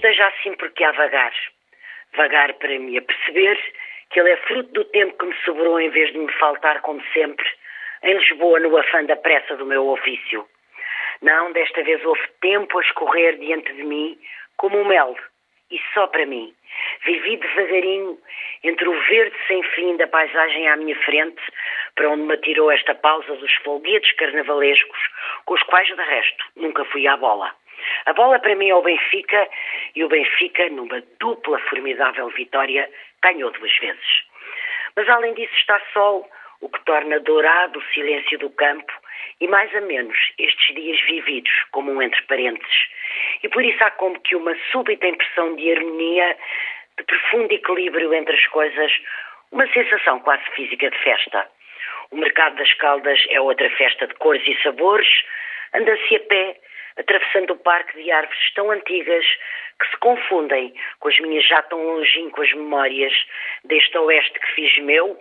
seja 0.00 0.26
assim 0.28 0.54
porque 0.54 0.84
há 0.84 0.92
vagar. 0.92 1.32
Vagar 2.14 2.54
para 2.54 2.78
me 2.78 2.96
aperceber 2.96 3.58
que 4.10 4.20
ele 4.20 4.30
é 4.30 4.36
fruto 4.36 4.72
do 4.72 4.84
tempo 4.86 5.18
que 5.18 5.26
me 5.26 5.34
sobrou 5.44 5.80
em 5.80 5.90
vez 5.90 6.12
de 6.12 6.18
me 6.18 6.32
faltar, 6.32 6.80
como 6.80 7.02
sempre, 7.12 7.46
em 8.02 8.14
Lisboa, 8.14 8.60
no 8.60 8.76
afã 8.76 9.04
da 9.04 9.16
pressa 9.16 9.56
do 9.56 9.66
meu 9.66 9.86
ofício. 9.88 10.48
Não, 11.20 11.52
desta 11.52 11.82
vez 11.82 12.04
houve 12.04 12.26
tempo 12.40 12.78
a 12.78 12.82
escorrer 12.82 13.38
diante 13.38 13.72
de 13.74 13.82
mim 13.82 14.18
como 14.56 14.78
um 14.78 14.84
mel, 14.84 15.16
e 15.70 15.80
só 15.92 16.06
para 16.06 16.24
mim. 16.24 16.54
Vivi 17.04 17.36
devagarinho 17.36 18.18
entre 18.64 18.88
o 18.88 19.00
verde 19.02 19.36
sem 19.46 19.62
fim 19.62 19.96
da 19.96 20.06
paisagem 20.06 20.68
à 20.68 20.76
minha 20.76 20.96
frente, 21.04 21.42
para 21.94 22.08
onde 22.08 22.22
me 22.22 22.34
atirou 22.34 22.70
esta 22.70 22.94
pausa 22.94 23.34
dos 23.36 23.52
folguedos 23.56 24.10
carnavalescos, 24.12 24.98
com 25.44 25.54
os 25.54 25.62
quais, 25.64 25.88
de 25.88 26.02
resto, 26.02 26.44
nunca 26.56 26.84
fui 26.86 27.06
à 27.06 27.16
bola. 27.16 27.52
A 28.06 28.12
bola 28.12 28.38
para 28.38 28.54
mim 28.54 28.68
é 28.68 28.74
o 28.74 28.82
Benfica 28.82 29.48
e 29.94 30.04
o 30.04 30.08
Benfica, 30.08 30.68
numa 30.70 31.02
dupla 31.20 31.58
formidável 31.60 32.28
vitória, 32.30 32.90
ganhou 33.22 33.50
duas 33.50 33.76
vezes. 33.78 34.24
Mas 34.96 35.08
além 35.08 35.34
disso 35.34 35.54
está 35.54 35.80
sol, 35.92 36.28
o 36.60 36.68
que 36.68 36.84
torna 36.84 37.20
dourado 37.20 37.78
o 37.78 37.84
silêncio 37.94 38.38
do 38.38 38.50
campo 38.50 38.92
e 39.40 39.46
mais 39.46 39.74
a 39.74 39.80
menos 39.80 40.16
estes 40.38 40.74
dias 40.74 41.00
vividos 41.02 41.52
como 41.70 41.92
um 41.92 42.02
entre 42.02 42.20
parênteses. 42.22 42.88
E 43.42 43.48
por 43.48 43.64
isso 43.64 43.82
há 43.84 43.90
como 43.92 44.20
que 44.20 44.34
uma 44.34 44.56
súbita 44.72 45.06
impressão 45.06 45.54
de 45.54 45.70
harmonia, 45.70 46.36
de 46.98 47.04
profundo 47.04 47.52
equilíbrio 47.52 48.12
entre 48.12 48.34
as 48.34 48.46
coisas, 48.48 48.92
uma 49.52 49.66
sensação 49.72 50.18
quase 50.20 50.44
física 50.56 50.90
de 50.90 50.98
festa. 50.98 51.48
O 52.10 52.16
mercado 52.16 52.56
das 52.56 52.72
caldas 52.74 53.20
é 53.30 53.40
outra 53.40 53.70
festa 53.70 54.06
de 54.06 54.14
cores 54.14 54.42
e 54.46 54.60
sabores, 54.62 55.08
anda-se 55.74 56.16
a 56.16 56.20
pé, 56.20 56.56
atravessando 56.98 57.52
o 57.52 57.58
parque 57.58 58.02
de 58.02 58.10
árvores 58.10 58.54
tão 58.54 58.70
antigas 58.70 59.24
que 59.80 59.88
se 59.88 59.96
confundem 59.98 60.74
com 60.98 61.08
as 61.08 61.18
minhas 61.20 61.46
já 61.46 61.62
tão 61.62 61.82
longínquas 61.82 62.52
memórias 62.52 63.12
deste 63.64 63.96
oeste 63.98 64.38
que 64.38 64.54
fiz 64.54 64.78
meu, 64.78 65.18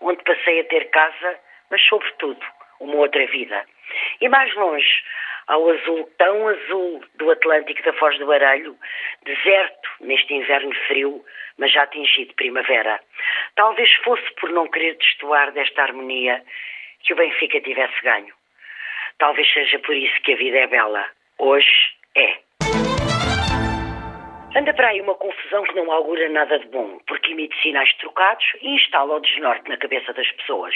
onde 0.00 0.22
passei 0.24 0.60
a 0.60 0.64
ter 0.64 0.88
casa, 0.90 1.38
mas 1.70 1.82
sobretudo 1.82 2.40
uma 2.80 2.96
outra 2.96 3.26
vida. 3.26 3.64
E 4.20 4.28
mais 4.28 4.54
longe, 4.54 5.02
ao 5.48 5.68
azul 5.70 6.10
tão 6.18 6.48
azul 6.48 7.02
do 7.16 7.30
Atlântico 7.30 7.82
da 7.82 7.92
Foz 7.94 8.18
do 8.18 8.26
Baralho, 8.26 8.76
deserto 9.22 9.88
neste 10.00 10.34
inverno 10.34 10.74
frio, 10.86 11.24
mas 11.58 11.72
já 11.72 11.82
atingido 11.82 12.34
primavera. 12.34 13.00
Talvez 13.56 13.92
fosse 14.04 14.30
por 14.34 14.50
não 14.50 14.68
querer 14.68 14.96
destoar 14.96 15.52
desta 15.52 15.82
harmonia 15.82 16.42
que 17.02 17.12
o 17.12 17.16
Benfica 17.16 17.60
tivesse 17.60 18.00
ganho. 18.02 18.32
Talvez 19.18 19.50
seja 19.52 19.78
por 19.80 19.96
isso 19.96 20.20
que 20.22 20.34
a 20.34 20.36
vida 20.36 20.58
é 20.58 20.66
bela. 20.66 21.17
Hoje 21.38 21.92
é. 22.16 22.48
Anda 24.56 24.74
para 24.74 24.88
aí 24.88 25.00
uma 25.00 25.14
confusão 25.14 25.62
que 25.62 25.74
não 25.76 25.92
augura 25.92 26.28
nada 26.30 26.58
de 26.58 26.66
bom, 26.68 26.98
porque 27.06 27.30
emite 27.30 27.54
sinais 27.62 27.92
trocados 27.98 28.44
e 28.60 28.74
instala 28.74 29.14
o 29.14 29.20
desnorte 29.20 29.68
na 29.68 29.76
cabeça 29.76 30.12
das 30.12 30.28
pessoas. 30.32 30.74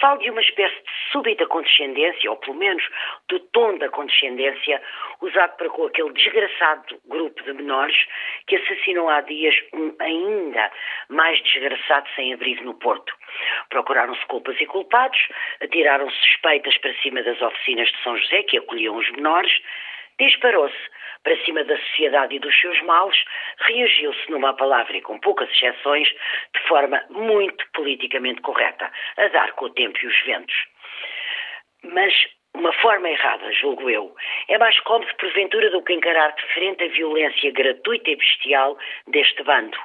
Falo 0.00 0.18
de 0.18 0.30
uma 0.30 0.40
espécie 0.40 0.74
de 0.74 1.12
súbita 1.12 1.46
condescendência, 1.46 2.30
ou 2.30 2.36
pelo 2.38 2.56
menos 2.56 2.82
do 3.28 3.38
tom 3.38 3.78
da 3.78 3.88
condescendência, 3.90 4.82
usado 5.20 5.56
para 5.56 5.68
com 5.68 5.84
aquele 5.84 6.12
desgraçado 6.14 6.98
grupo 7.06 7.40
de 7.44 7.52
menores 7.52 7.96
que 8.48 8.56
assassinou 8.56 9.08
há 9.08 9.20
dias 9.20 9.54
um 9.72 9.94
ainda 10.00 10.72
mais 11.08 11.40
desgraçado 11.42 12.08
sem-abrigo 12.16 12.64
no 12.64 12.74
Porto. 12.74 13.14
Procuraram-se 13.68 14.26
culpas 14.26 14.60
e 14.60 14.66
culpados, 14.66 15.28
atiraram 15.62 16.10
suspeitas 16.10 16.76
para 16.78 16.94
cima 16.94 17.22
das 17.22 17.40
oficinas 17.40 17.88
de 17.88 18.02
São 18.02 18.16
José, 18.16 18.42
que 18.42 18.58
acolhiam 18.58 18.96
os 18.96 19.08
menores, 19.12 19.52
disparou-se 20.18 20.76
para 21.22 21.36
cima 21.44 21.64
da 21.64 21.76
sociedade 21.76 22.34
e 22.34 22.38
dos 22.38 22.58
seus 22.60 22.80
males, 22.82 23.16
reagiu-se 23.58 24.30
numa 24.30 24.54
palavra 24.54 24.96
e 24.96 25.02
com 25.02 25.18
poucas 25.18 25.48
exceções, 25.50 26.08
de 26.08 26.60
forma 26.66 27.02
muito 27.10 27.64
politicamente 27.72 28.40
correta, 28.40 28.90
a 29.16 29.28
dar 29.28 29.52
com 29.52 29.66
o 29.66 29.70
tempo 29.70 29.98
e 30.02 30.06
os 30.06 30.20
ventos. 30.24 30.54
Mas 31.84 32.12
uma 32.54 32.72
forma 32.74 33.08
errada, 33.08 33.52
julgo 33.52 33.88
eu. 33.88 34.14
É 34.48 34.58
mais 34.58 34.78
cómodo, 34.80 35.14
porventura, 35.16 35.70
do 35.70 35.82
que 35.82 35.92
encarar 35.92 36.34
de 36.34 36.42
frente 36.54 36.84
a 36.84 36.88
violência 36.88 37.50
gratuita 37.52 38.10
e 38.10 38.16
bestial 38.16 38.76
deste 39.06 39.42
bando. 39.42 39.78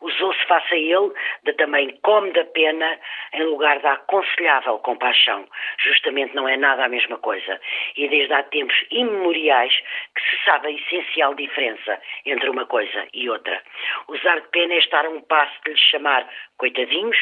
Usou-se 0.00 0.44
face 0.46 0.74
a 0.74 0.78
ele 0.78 1.12
de 1.44 1.52
também 1.54 1.98
come 2.02 2.30
da 2.32 2.44
pena 2.44 2.98
em 3.32 3.44
lugar 3.44 3.78
da 3.80 3.92
aconselhável 3.92 4.78
compaixão. 4.78 5.46
Justamente 5.78 6.34
não 6.34 6.48
é 6.48 6.56
nada 6.56 6.84
a 6.84 6.88
mesma 6.88 7.18
coisa. 7.18 7.60
E 7.96 8.08
desde 8.08 8.32
há 8.32 8.42
tempos 8.44 8.76
imemoriais 8.90 9.74
que 10.14 10.22
se 10.22 10.44
sabe 10.44 10.68
a 10.68 10.70
essencial 10.70 11.34
diferença 11.34 12.00
entre 12.26 12.48
uma 12.48 12.66
coisa 12.66 13.06
e 13.14 13.28
outra. 13.28 13.62
Usar 14.08 14.40
de 14.40 14.48
pena 14.48 14.74
é 14.74 14.78
estar 14.78 15.04
a 15.04 15.10
um 15.10 15.20
passo 15.22 15.52
de 15.64 15.72
lhes 15.72 15.80
chamar 15.80 16.26
coitadinhos, 16.56 17.18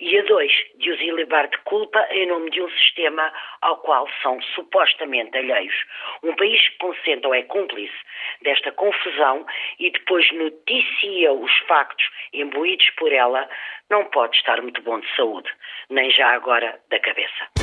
e 0.00 0.18
a 0.18 0.22
dois, 0.22 0.52
de 0.76 0.90
os 0.90 1.00
ilibar 1.00 1.48
de 1.48 1.58
culpa 1.58 2.06
em 2.10 2.26
nome 2.26 2.50
de 2.50 2.60
um 2.60 2.70
sistema 2.70 3.32
ao 3.60 3.76
qual 3.78 4.08
são 4.22 4.40
supostamente 4.54 5.36
alheios. 5.36 5.74
Um 6.22 6.34
país 6.34 6.68
que 6.68 6.78
consente 6.78 7.26
ou 7.26 7.34
é 7.34 7.42
cúmplice 7.42 7.94
desta 8.44 8.70
confusão 8.70 9.44
e 9.80 9.90
depois 9.90 10.30
noticia 10.32 11.32
os 11.32 11.52
factos 11.66 12.06
imbuídos 12.32 12.88
por 12.90 13.12
ela, 13.12 13.48
não 13.90 14.04
pode 14.04 14.36
estar 14.36 14.62
muito 14.62 14.80
bom 14.82 15.00
de 15.00 15.16
saúde, 15.16 15.50
nem 15.90 16.10
já 16.10 16.28
agora 16.28 16.78
da 16.90 17.00
cabeça. 17.00 17.53